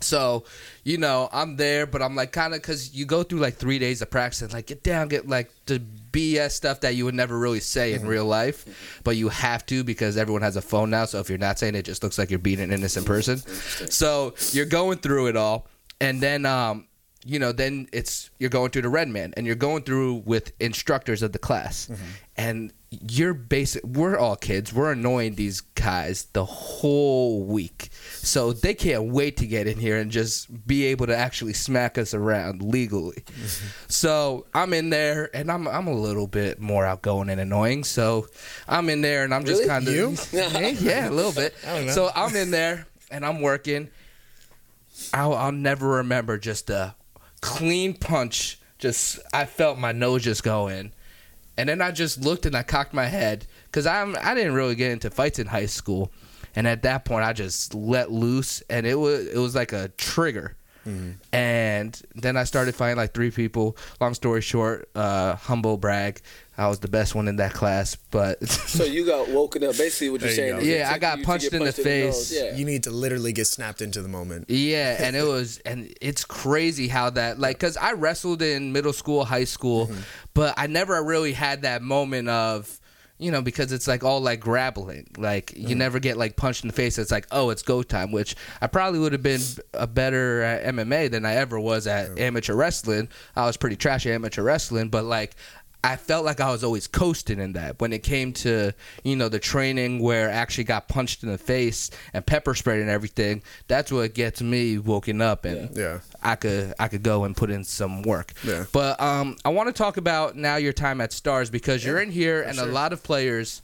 [0.00, 0.44] so,
[0.84, 3.78] you know, I'm there, but I'm like kind of because you go through like three
[3.78, 5.82] days of practice and like get down, get like the
[6.12, 9.84] BS stuff that you would never really say in real life, but you have to
[9.84, 11.04] because everyone has a phone now.
[11.04, 13.38] So if you're not saying it, it just looks like you're beating an innocent person.
[13.38, 15.66] So you're going through it all,
[16.00, 16.86] and then um,
[17.24, 20.52] you know, then it's you're going through the red man, and you're going through with
[20.60, 21.90] instructors of the class,
[22.36, 23.84] and you're basic.
[23.84, 24.72] We're all kids.
[24.72, 29.96] We're annoying these guys the whole week, so they can't wait to get in here
[29.96, 33.22] and just be able to actually smack us around legally.
[33.26, 33.66] Mm-hmm.
[33.88, 37.84] So I'm in there, and I'm I'm a little bit more outgoing and annoying.
[37.84, 38.26] So
[38.66, 39.68] I'm in there, and I'm just Really?
[39.68, 40.16] kind of You?
[40.32, 41.54] yeah, yeah, a little bit.
[41.66, 41.92] I don't know.
[41.92, 43.88] So I'm in there, and I'm working.
[45.14, 46.94] I'll, I'll never remember just a
[47.40, 48.58] clean punch.
[48.78, 50.92] Just I felt my nose just go in,
[51.60, 54.74] and then I just looked and I cocked my head because I'm I didn't really
[54.74, 56.10] get into fights in high school,
[56.56, 59.88] and at that point I just let loose, and it was it was like a
[59.98, 60.56] trigger.
[61.32, 63.76] And then I started fighting like three people.
[64.00, 66.20] Long story short, uh, humble brag,
[66.58, 67.96] I was the best one in that class.
[68.10, 69.76] But So you got woken up.
[69.76, 70.62] Basically, what you're There you saying.
[70.62, 71.76] is Yeah, I got you to punched get in the nose.
[71.76, 72.32] face.
[72.34, 72.56] Yeah.
[72.56, 74.46] You need to literally get snapped into the moment.
[74.50, 78.92] Yeah, and it was, and it's crazy how that, like, cause I wrestled in middle
[78.92, 80.00] school, high school, Mm-hmm.
[80.34, 82.79] but I never really had that moment of,
[83.20, 85.06] you know, because it's like all like grappling.
[85.18, 85.78] Like, you mm.
[85.78, 86.98] never get like punched in the face.
[86.98, 89.42] It's like, oh, it's go time, which I probably would have been
[89.74, 93.08] a better at MMA than I ever was at amateur wrestling.
[93.36, 95.36] I was pretty trash at amateur wrestling, but like,
[95.82, 97.80] I felt like I was always coasting in that.
[97.80, 101.38] When it came to, you know, the training where I actually got punched in the
[101.38, 106.00] face and pepper sprayed and everything, that's what gets me woken up and Yeah.
[106.22, 108.32] I could I could go and put in some work.
[108.44, 108.66] Yeah.
[108.72, 112.10] But um I want to talk about now your time at Stars because you're in
[112.10, 113.62] here and a lot of players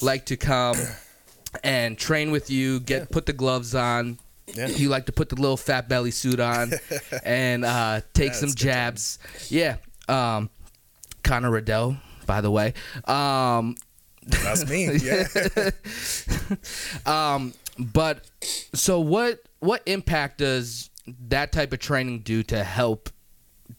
[0.00, 0.76] like to come
[1.64, 4.18] and train with you, get put the gloves on.
[4.54, 4.68] Yeah.
[4.68, 6.70] You like to put the little fat belly suit on
[7.24, 9.18] and uh, take some jabs.
[9.48, 9.76] Yeah.
[10.08, 10.50] Um,
[11.26, 12.72] Connor Riddell, by the way.
[13.04, 13.76] Um,
[14.26, 14.86] That's me.
[15.02, 15.26] Yeah.
[17.34, 18.24] um, but
[18.74, 19.40] so what?
[19.58, 20.90] What impact does
[21.28, 23.10] that type of training do to help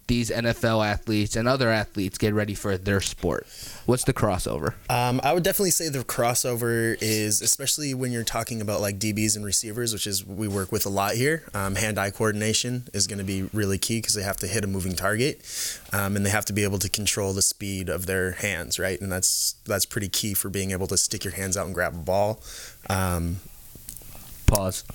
[0.08, 3.46] these NFL athletes and other athletes get ready for their sport?
[3.86, 4.74] What's the crossover?
[4.90, 9.36] Um, I would definitely say the crossover is, especially when you're talking about like DBs
[9.36, 11.44] and receivers, which is we work with a lot here.
[11.54, 14.68] Um, hand-eye coordination is going to be really key because they have to hit a
[14.68, 15.42] moving target,
[15.94, 19.00] um, and they have to be able to control the speed of their hands, right?
[19.00, 21.94] And that's that's pretty key for being able to stick your hands out and grab
[21.94, 22.42] a ball.
[22.90, 23.38] Um,
[24.48, 24.86] Pause.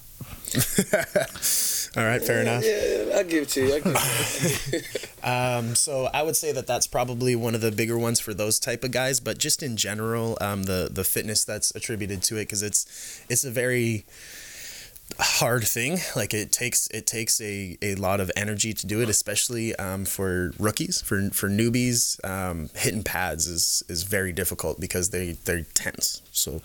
[1.96, 2.64] all right, fair enough.
[2.64, 3.74] Yeah, I give it to you.
[3.74, 4.82] It to you.
[5.24, 8.58] Um, so I would say that that's probably one of the bigger ones for those
[8.58, 9.20] type of guys.
[9.20, 13.44] But just in general, um, the the fitness that's attributed to it because it's it's
[13.44, 14.04] a very
[15.18, 19.08] hard thing like it takes it takes a, a lot of energy to do it
[19.08, 25.10] especially um, for rookies for for newbies um, hitting pads is is very difficult because
[25.10, 26.62] they they're tense so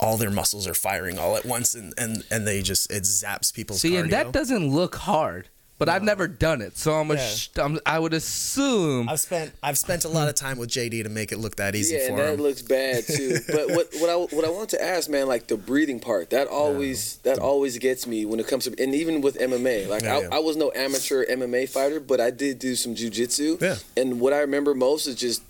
[0.00, 3.52] all their muscles are firing all at once and and, and they just it zaps
[3.52, 7.14] people's See, and that doesn't look hard, but I've never done it, so I'm, a
[7.14, 7.28] Yeah.
[7.30, 9.08] sh- I'm I would assume.
[9.08, 11.74] I've spent I've spent a lot of time with JD to make it look that
[11.74, 12.40] easy yeah, for and that him.
[12.40, 13.38] looks bad too.
[13.48, 16.46] But what what I what I want to ask, man, like the breathing part, that
[16.48, 20.16] always that always gets me when it comes to, and even with MMA, like Yeah,
[20.16, 20.28] I, yeah.
[20.32, 23.60] I was no amateur MMA fighter, but I did do some jujitsu.
[23.60, 23.76] Yeah.
[23.96, 25.42] And what I remember most is just.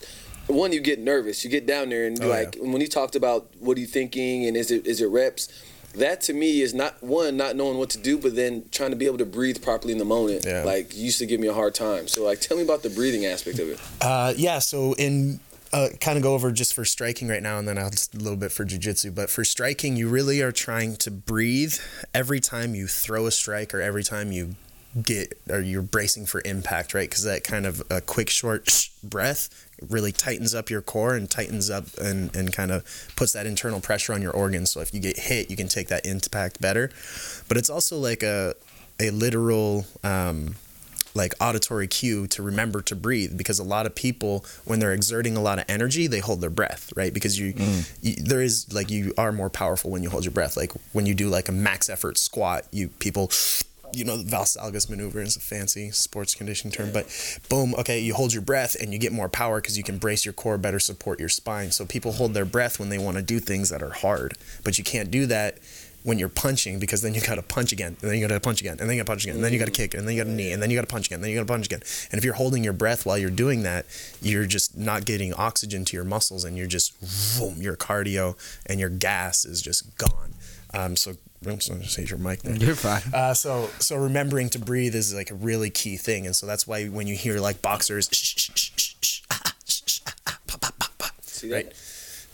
[0.49, 1.45] One, you get nervous.
[1.45, 2.63] You get down there and Oh, like, yeah.
[2.63, 5.49] when you talked about what are you thinking and is it is it reps,
[5.95, 8.97] that to me is not one not knowing what to do, but then trying to
[8.97, 10.45] be able to breathe properly in the moment.
[10.47, 10.65] Yeah.
[10.65, 12.09] Like used to give me a hard time.
[12.09, 13.81] So like, tell me about the breathing aspect of it.
[14.01, 15.41] Uh, yeah, so in
[15.73, 18.19] uh, kind of go over just for striking right now, and then I'll just a
[18.19, 19.15] little bit for jujitsu.
[19.15, 21.75] But for striking, you really are trying to breathe
[22.15, 24.55] every time you throw a strike or every time you
[25.03, 27.09] get or you're bracing for impact, right?
[27.09, 29.49] Because that kind of a quick, short breath
[29.89, 32.85] really tightens up your core and tightens up and, and kind of
[33.17, 34.73] puts that internal pressure on your organs.
[34.73, 36.91] So if you get hit, you can take that impact better.
[37.49, 38.55] But it's also like a
[39.01, 40.57] a literal um,
[41.15, 45.37] like auditory cue to remember to breathe because a lot of people when they're exerting
[45.37, 47.55] a lot of energy they hold their breath right because you,
[48.01, 51.07] you there is like you are more powerful when you hold your breath like when
[51.07, 53.31] you do like a max effort squat you people
[53.93, 57.07] you know the Valsalva maneuver is a fancy sports conditioning term but
[57.49, 60.25] boom okay you hold your breath and you get more power because you can brace
[60.25, 61.71] your core better support your spine.
[61.71, 64.79] So people hold their breath when they want to do things that are hard but
[64.79, 65.59] you can't do that
[66.05, 68.41] when you're punching because then you got to punch again and then you got to
[68.41, 69.95] punch again and then you got to punch again and then you got to kick
[69.95, 71.31] and then you got to knee and then you got to punch again and then
[71.31, 71.81] you got to punch again.
[72.11, 73.85] And if you're holding your breath while you're doing that
[74.23, 76.95] you're just not getting oxygen to your muscles and you're just
[77.39, 80.35] boom your cardio and your gas is just gone.
[80.73, 81.15] Um, so
[81.47, 82.57] I'm sorry to say your mic there.
[82.57, 83.03] You're fine.
[83.15, 86.67] Uh, so so remembering to breathe is like a really key thing, and so that's
[86.67, 88.09] why when you hear like boxers,
[91.39, 91.55] See that?
[91.55, 91.73] Right.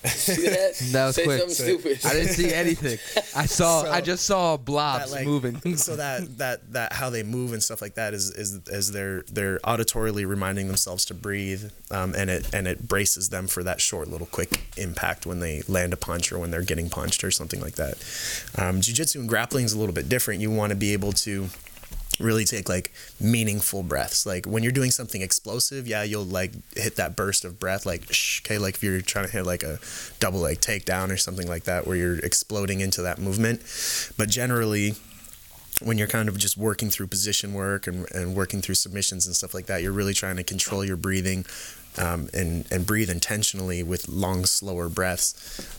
[0.06, 0.74] See that?
[0.92, 1.38] That was Say quick.
[1.40, 1.98] something stupid.
[2.04, 2.98] I didn't see anything.
[3.36, 3.82] I saw.
[3.84, 5.76] So- I just saw blobs that, like, moving.
[5.76, 9.22] so that that that how they move and stuff like that is is is they're
[9.32, 13.80] they're auditorily reminding themselves to breathe, um, and it and it braces them for that
[13.80, 17.30] short little quick impact when they land a punch or when they're getting punched or
[17.30, 17.94] something like that.
[18.58, 20.40] Um, jiu-jitsu and grappling is a little bit different.
[20.40, 21.48] You want to be able to
[22.20, 24.26] really take like meaningful breaths.
[24.26, 28.12] Like when you're doing something explosive yeah you'll like hit that burst of breath like
[28.12, 28.58] shh, okay?
[28.58, 29.78] Like if you're trying to hit like a
[30.20, 33.60] double leg takedown or something like that where you're exploding into that movement.
[34.16, 34.94] But generally
[35.82, 39.34] when you're kind of just working through position work and, and working through submissions and
[39.34, 41.44] stuff like that you're really trying to control your breathing
[41.98, 45.34] um, and and breathe intentionally with long, slower breaths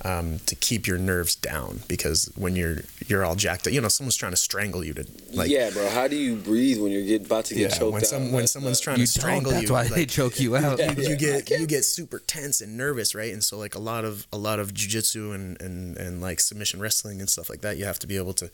[0.05, 1.81] um, to keep your nerves down.
[1.87, 5.05] Because when you're you're all jacked up, you know, someone's trying to strangle you to
[5.33, 5.49] like.
[5.49, 5.89] yeah, bro.
[5.89, 8.07] How do you breathe when you're get, about to get Yeah, choked when out?
[8.07, 10.55] some when That's someone's trying You to strangle That's you, why like, they choke you
[10.55, 10.79] out.
[10.79, 10.91] Yeah.
[10.93, 13.33] you get you get super tense and nervous, right?
[13.33, 16.79] And so like a lot of a lot of jujitsu and, and and like submission
[16.79, 18.45] wrestling and stuff like that, you have to be able to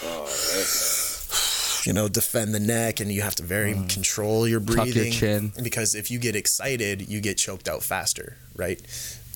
[0.00, 0.97] Oh, that's-
[1.88, 5.10] you know defend the neck and you have to very control your Tuck your breathing
[5.10, 5.52] chin.
[5.62, 8.78] because if you get excited, you get choked out faster, right?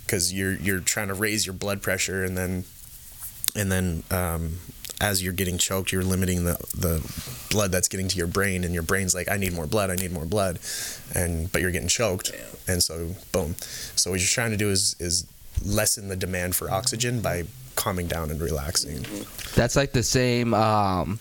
[0.04, 2.64] Because you're you're trying to raise your blood pressure and then
[3.56, 4.58] and then um,
[5.00, 7.00] as you're getting choked, you're limiting the the
[7.50, 9.94] blood that's getting to your brain, and your brain's like, I need more blood, I
[9.94, 10.58] need more blood,
[11.14, 12.32] and but you're getting choked,
[12.68, 13.56] and so boom.
[13.96, 15.26] So what you're trying to do is is
[15.64, 17.44] lessen the demand for oxygen by
[17.76, 19.06] calming down and relaxing.
[19.54, 21.18] That's like the same um,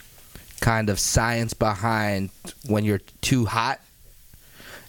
[0.62, 2.30] kind of science behind
[2.67, 3.82] when you're too hot.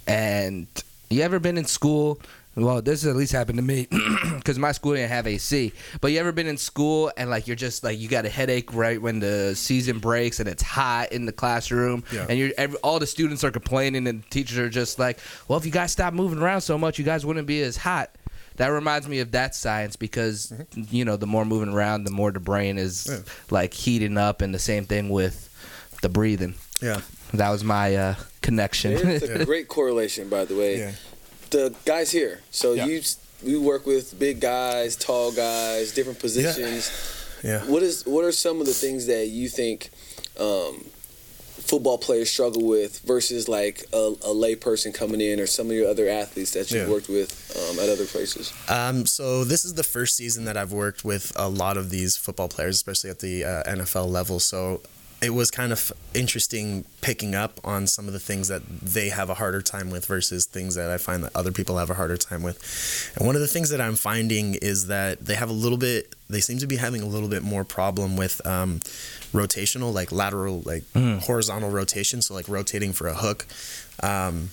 [0.06, 0.66] And
[1.10, 2.20] you ever been in school?
[2.54, 3.88] Well, this at least happened to me
[4.36, 5.72] because my school didn't have AC.
[6.02, 8.74] But you ever been in school and like you're just like you got a headache
[8.74, 12.26] right when the season breaks and it's hot in the classroom Yeah.
[12.28, 15.58] and you're every, all the students are complaining and the teachers are just like, well,
[15.58, 18.10] if you guys stop moving around so much, you guys wouldn't be as hot.
[18.56, 20.82] That reminds me of that science because mm-hmm.
[20.94, 23.20] you know the more moving around, the more the brain is Yeah.
[23.50, 25.48] like heating up, and the same thing with
[26.02, 26.54] the breathing.
[26.82, 27.00] Yeah,
[27.32, 28.92] That was my uh, connection.
[28.92, 30.78] It's a great correlation, by the way.
[30.78, 30.92] yeah,
[31.50, 32.40] The guys here.
[32.50, 32.86] So Yeah.
[32.86, 33.00] you
[33.42, 36.90] we work with big guys, tall guys, different positions.
[37.42, 37.64] yeah.
[37.66, 39.90] What is what are some of the things that you think
[40.38, 40.84] um,
[41.70, 45.72] football players struggle with versus like a, a lay person coming in or some of
[45.72, 46.92] your other athletes that you've Yeah.
[46.92, 48.52] worked with um, at other places?
[48.68, 52.16] Um, so this is the first season that I've worked with a lot of these
[52.16, 54.38] football players, especially at the uh, NFL level.
[54.40, 54.82] So
[55.22, 59.30] it was kind of interesting picking up on some of the things that they have
[59.30, 62.16] a harder time with versus things that I find that other people have a harder
[62.16, 63.12] time with.
[63.16, 66.14] And one of the things that I'm finding is that they have a little bit,
[66.28, 68.80] they seem to be having a little bit more problem with um,
[69.32, 70.82] rotational, like lateral, like
[71.20, 72.20] horizontal rotation.
[72.20, 73.46] So like rotating for a hook.
[74.02, 74.50] Um,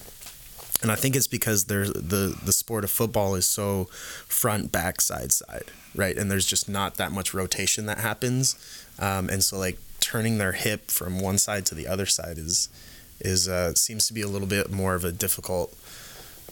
[0.82, 3.86] and I think it's because there's the the sport of football is so
[4.28, 6.16] front, back, side, side, right?
[6.16, 8.56] And there's just not that much rotation that happens,
[8.98, 12.70] um, and so like turning their hip from one side to the other side is
[13.20, 15.74] is uh, seems to be a little bit more of a difficult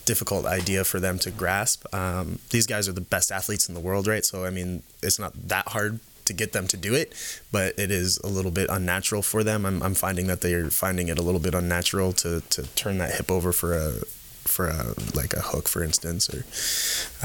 [0.06, 1.84] difficult idea for them to grasp.
[1.94, 4.24] Um, these guys are the best athletes in the world, right?
[4.24, 7.14] So I mean, it's not that hard to get them to do it,
[7.52, 9.66] but it is a little bit unnatural for them.
[9.66, 13.16] I'm, I'm finding that they're finding it a little bit unnatural to, to turn that
[13.16, 13.94] hip over for a
[14.48, 16.44] for a like a hook, for instance, or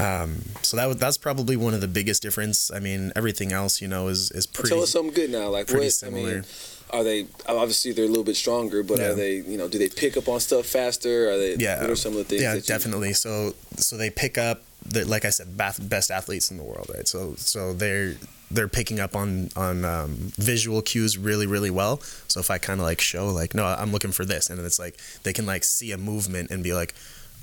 [0.03, 2.71] um, so that that's probably one of the biggest difference.
[2.71, 4.69] I mean, everything else, you know, is is pretty.
[4.69, 5.49] Tell us something good now.
[5.49, 6.03] Like pretty what?
[6.05, 6.43] I mean,
[6.91, 9.09] are they obviously they're a little bit stronger, but Yeah.
[9.09, 11.31] are they you know do they pick up on stuff faster?
[11.31, 11.55] Are they?
[11.55, 12.41] yeah What are some of the things?
[12.41, 16.51] yeah that you, definitely so so they pick up the like i said best athletes
[16.51, 18.15] in the world right so so they're
[18.51, 21.97] they're picking up on on um, visual cues really really well.
[22.27, 24.79] So if i kind of like show like no i'm looking for this and it's
[24.79, 26.93] like they can like see a movement and be like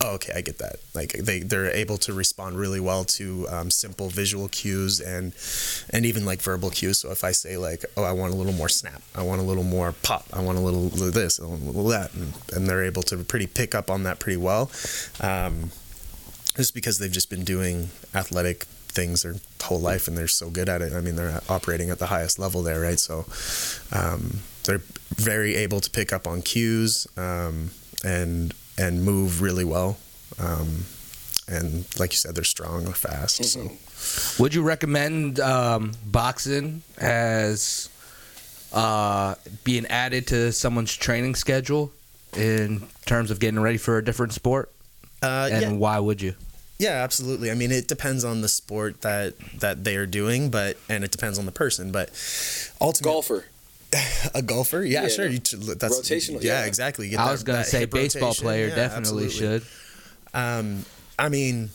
[0.03, 0.77] oh okay i get that.
[0.95, 5.33] Like they they're able to respond really well to um, simple visual cues and
[5.91, 6.99] and even like verbal cues.
[6.99, 9.03] So if i say like oh i want a little more snap.
[9.15, 10.27] I want a little more pop.
[10.33, 13.75] I want a little, this a little that and, and they're able to pretty pick
[13.75, 14.71] up on that pretty well
[15.21, 15.71] um,
[16.57, 20.69] just because they've just been doing athletic things their whole life and they're so good
[20.69, 20.93] at it.
[20.93, 22.99] I mean, they're operating at the highest level there, right?
[22.99, 23.25] So
[23.93, 24.83] um, they're
[25.17, 27.71] very able to pick up on cues um,
[28.05, 29.99] and and move really well.
[30.39, 30.85] Um,
[31.49, 33.45] and like you said, they're strong, they're fast.
[33.45, 33.71] So
[34.43, 37.89] Would you recommend um, boxing as
[38.73, 41.91] uh, being added to someone's training schedule
[42.37, 44.71] in terms of getting ready for a different sport?
[45.23, 46.35] uh, and yeah, why would you?
[46.81, 47.51] Yeah, absolutely.
[47.51, 51.11] I mean, it depends on the sport that that they are doing, but and it
[51.11, 51.93] depends on the person.
[51.93, 52.09] But
[52.81, 53.45] ultimately, golfer.
[54.35, 55.25] a golfer, yeah, Yeah, sure.
[55.27, 55.33] no.
[55.33, 55.39] You,
[55.75, 56.65] that's Rotational, Yeah, yeah.
[56.67, 57.09] exactly.
[57.11, 58.45] Get I that- was gonna that say baseball rotation.
[58.45, 59.61] player Yeah, definitely absolutely.
[59.61, 59.63] should.
[60.33, 60.85] Um,
[61.19, 61.71] I mean,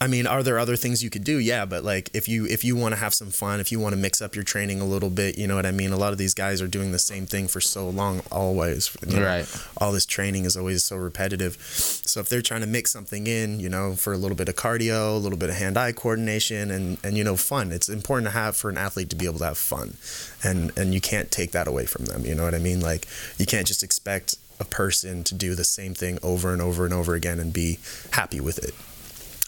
[0.00, 1.38] I mean, are there other things you could do?
[1.38, 3.94] Yeah, but like if you if you want to have some fun, if you want
[3.94, 5.92] to mix up your training a little bit, you know what I mean.
[5.92, 8.96] A lot of these guys are doing the same thing for so long, always.
[9.06, 9.26] you know?
[9.26, 9.46] Right.
[9.78, 11.56] All this training is always so repetitive.
[11.60, 14.54] So if they're trying to mix something in, you know, for a little bit of
[14.54, 17.72] cardio, a little bit of hand-eye coordination, and and you know, fun.
[17.72, 19.96] It's important to have for an athlete to be able to have fun,
[20.44, 22.24] and and you can't take that away from them.
[22.24, 22.80] You know what I mean?
[22.80, 26.84] Like you can't just expect a person to do the same thing over and over
[26.84, 27.78] and over again and be
[28.12, 28.74] happy with it.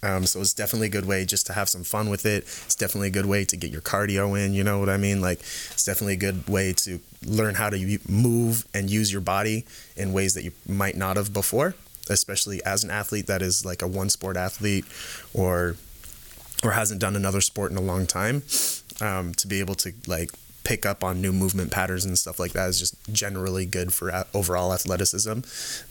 [0.02, 2.44] Um, so it's definitely a good way just to have some fun with it.
[2.44, 4.54] It's definitely a good way to get your cardio in.
[4.54, 5.20] You know what I mean?
[5.20, 9.66] Like it's definitely a good way to learn how to move and use your body
[9.96, 11.74] in ways that you might not have before.
[12.08, 14.84] especially as an athlete that is like a one sport athlete
[15.32, 15.76] or
[16.64, 18.42] or hasn't done another sport in a long time
[19.00, 20.30] um, to be able to like
[20.70, 24.24] pick up on new movement patterns and stuff like that is just generally good for
[24.33, 25.40] overall athleticism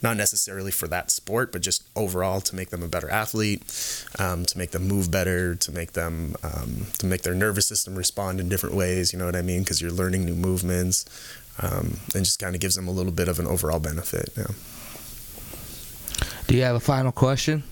[0.00, 3.60] not necessarily for that sport but just overall to make them a better athlete
[4.18, 7.94] um, to make them move better to make them um, to make their nervous system
[7.94, 11.04] respond in different ways you know what i mean because you're learning new movements
[11.58, 14.46] um, and just kind of gives them a little bit of an overall benefit yeah.
[16.46, 17.64] Do you have a final question?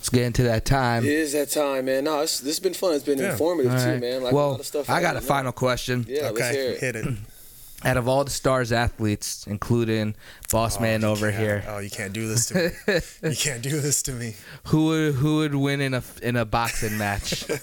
[0.00, 1.04] Let's get into that time.
[1.04, 2.04] It is that time, man.
[2.04, 2.94] No, it's, this has been fun.
[2.94, 3.32] It's been Yeah.
[3.32, 4.22] informative All too, man.
[4.22, 4.88] Like a well, lot of stuff.
[4.88, 5.34] I got a didn't know.
[5.34, 6.06] final question.
[6.08, 6.78] Yeah, let's hear it.
[6.80, 7.06] hit it
[7.84, 10.14] Out of all the stars athletes, including
[10.50, 13.78] Boss Oh, Man over here, oh you can't do this to me you can't do
[13.80, 14.36] this to me
[14.68, 17.44] who would who would win in a in a boxing match?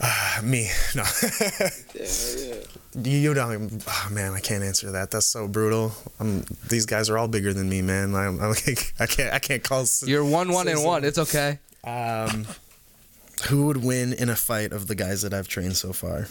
[0.00, 1.02] Ah, me no
[1.94, 2.06] Yeah,
[2.36, 2.54] yeah.
[2.94, 3.82] You, you don't.
[3.86, 5.10] Oh man, I can't answer that.
[5.10, 5.92] That's so brutal.
[6.18, 8.14] I'm, these guys are all bigger than me, man.
[8.14, 9.32] I'm, I'm like, I can't.
[9.32, 9.84] I can't call.
[10.04, 11.04] You're one one and one.
[11.04, 11.58] It's okay.
[11.84, 12.46] Um,
[13.48, 16.28] who would win in a fight of the guys that I've trained so far?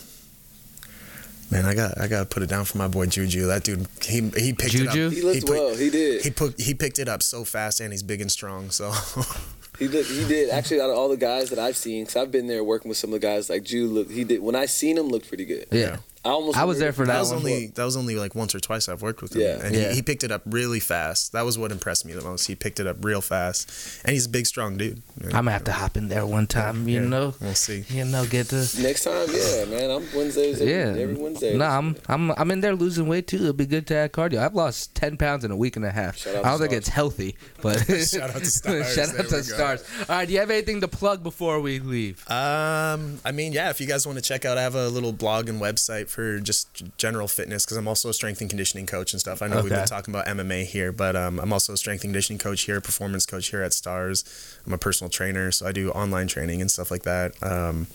[1.52, 2.00] Man, I got.
[2.02, 3.46] I got to put it down for my boy Juju.
[3.46, 3.88] That dude.
[4.04, 5.08] He he picked it Juju?
[5.08, 5.14] up.
[5.14, 5.76] He looked put- well.
[5.76, 6.24] He did.
[6.24, 6.60] He put.
[6.60, 8.72] He picked it up so fast, and he's big and strong.
[8.72, 8.92] So.
[9.80, 10.06] He did.
[10.06, 10.50] He did.
[10.50, 12.98] Actually, out of all the guys that I've seen, because I've been there working with
[12.98, 14.42] some of the guys, like Jude, look, he did.
[14.42, 15.68] When I seen him, looked pretty good.
[15.72, 15.98] Yeah.
[16.28, 16.58] I almost.
[16.58, 17.40] I was there for that that was one.
[17.40, 19.60] only that was only like once or twice I've worked with him, Yeah.
[19.66, 19.90] and Yeah.
[19.90, 21.32] He, he picked it up really fast.
[21.32, 22.48] That was what impressed me the most.
[22.48, 23.70] He picked it up real fast,
[24.04, 25.02] and he's a big, strong dude.
[25.26, 26.88] I'm gonna have to hop in there one time.
[26.88, 27.86] You Yeah, know, we'll see.
[27.90, 28.68] you know, get to.
[28.80, 29.90] Next time, yeah, man.
[29.92, 30.62] I'm Wednesdays.
[30.62, 31.02] Every, Yeah.
[31.04, 31.56] every Wednesday.
[31.58, 33.38] No, I'm I'm I'm in there losing weight too.
[33.38, 34.40] It'll be good to add cardio.
[34.40, 36.18] I've lost ten pounds in a week and a half.
[36.18, 36.78] Shout out I don't to think Stars.
[36.80, 38.94] it's healthy, but Shout out to Stars.
[38.94, 39.42] Shout There out to we go.
[39.42, 39.84] stars.
[40.10, 42.24] All right, do you have anything to plug before we leave?
[42.30, 45.12] Um, I mean, yeah, if you guys want to check out, I have a little
[45.14, 49.14] blog and website for just general fitness because I'm also a strength and conditioning coach
[49.14, 49.42] and stuff.
[49.42, 52.10] I know we've been talking about MMA here, but um, I'm also a strength and
[52.12, 54.24] conditioning coach here, performance coach here at Stars.
[54.66, 57.42] I'm a personal trainer, so I do online training and stuff like that.
[57.44, 57.88] Um,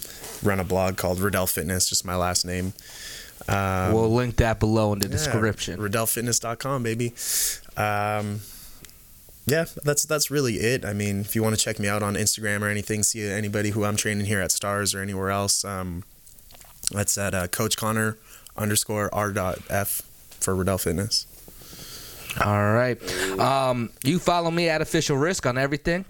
[0.43, 2.73] run a blog called Riddell Fitness, just my last name.
[3.49, 5.81] Um, we'll link that below in the yeah, description.
[5.81, 7.13] RiddellFitness.com, baby.
[7.77, 8.41] Um,
[9.47, 10.85] yeah, that's that's really it.
[10.85, 13.71] I mean, if you want to check me out on Instagram or anything, see anybody
[13.71, 16.05] who I'm training here at Stars or anywhere else, um,
[16.93, 18.17] that's at uh, Coach Connor
[18.57, 20.03] underscore R dot F
[20.41, 21.27] for Riddell Fitness.
[22.43, 22.99] All right.
[23.39, 26.05] Um, you follow me at official Rizk on everything.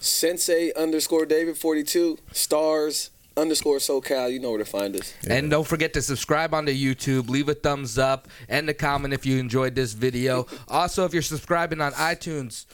[0.00, 4.32] Sensei underscore David forty two stars underscore SoCal.
[4.32, 5.14] You know where to find us.
[5.28, 9.26] And don't forget to subscribe onto YouTube, leave a thumbs up, and a comment if
[9.26, 10.46] you enjoyed this video.
[10.68, 12.66] also, if you're subscribing on iTunes,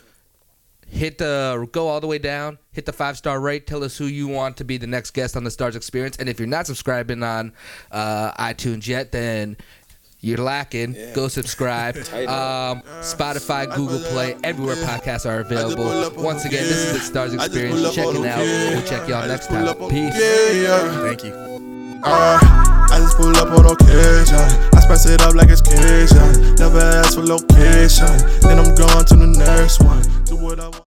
[0.92, 4.04] hit the go all the way down, hit the five star rate, tell us who
[4.04, 6.16] you want to be the next guest on the Stars Experience.
[6.18, 7.52] And if you're not subscribing on
[7.90, 9.56] uh, iTunes yet, then
[10.20, 10.94] you're lacking.
[10.94, 11.12] Yeah.
[11.14, 11.96] Go subscribe.
[12.22, 15.84] Um, Spotify, Google Play, everywhere podcasts are available.
[16.22, 17.94] Once again, this is the Stars Experience.
[17.94, 18.38] Check it out.
[18.38, 19.74] We'll check y'all next time.
[19.88, 20.14] Peace.
[20.18, 21.00] Yeah, yeah.
[21.02, 21.52] Thank you.
[22.04, 24.36] Uh, I just pull up on occasion.
[24.74, 26.56] I spice it up like it's Cajun.
[26.56, 28.06] Never ask for location.
[28.40, 30.02] Then I'm going to the next one.
[30.24, 30.80] Do what I want.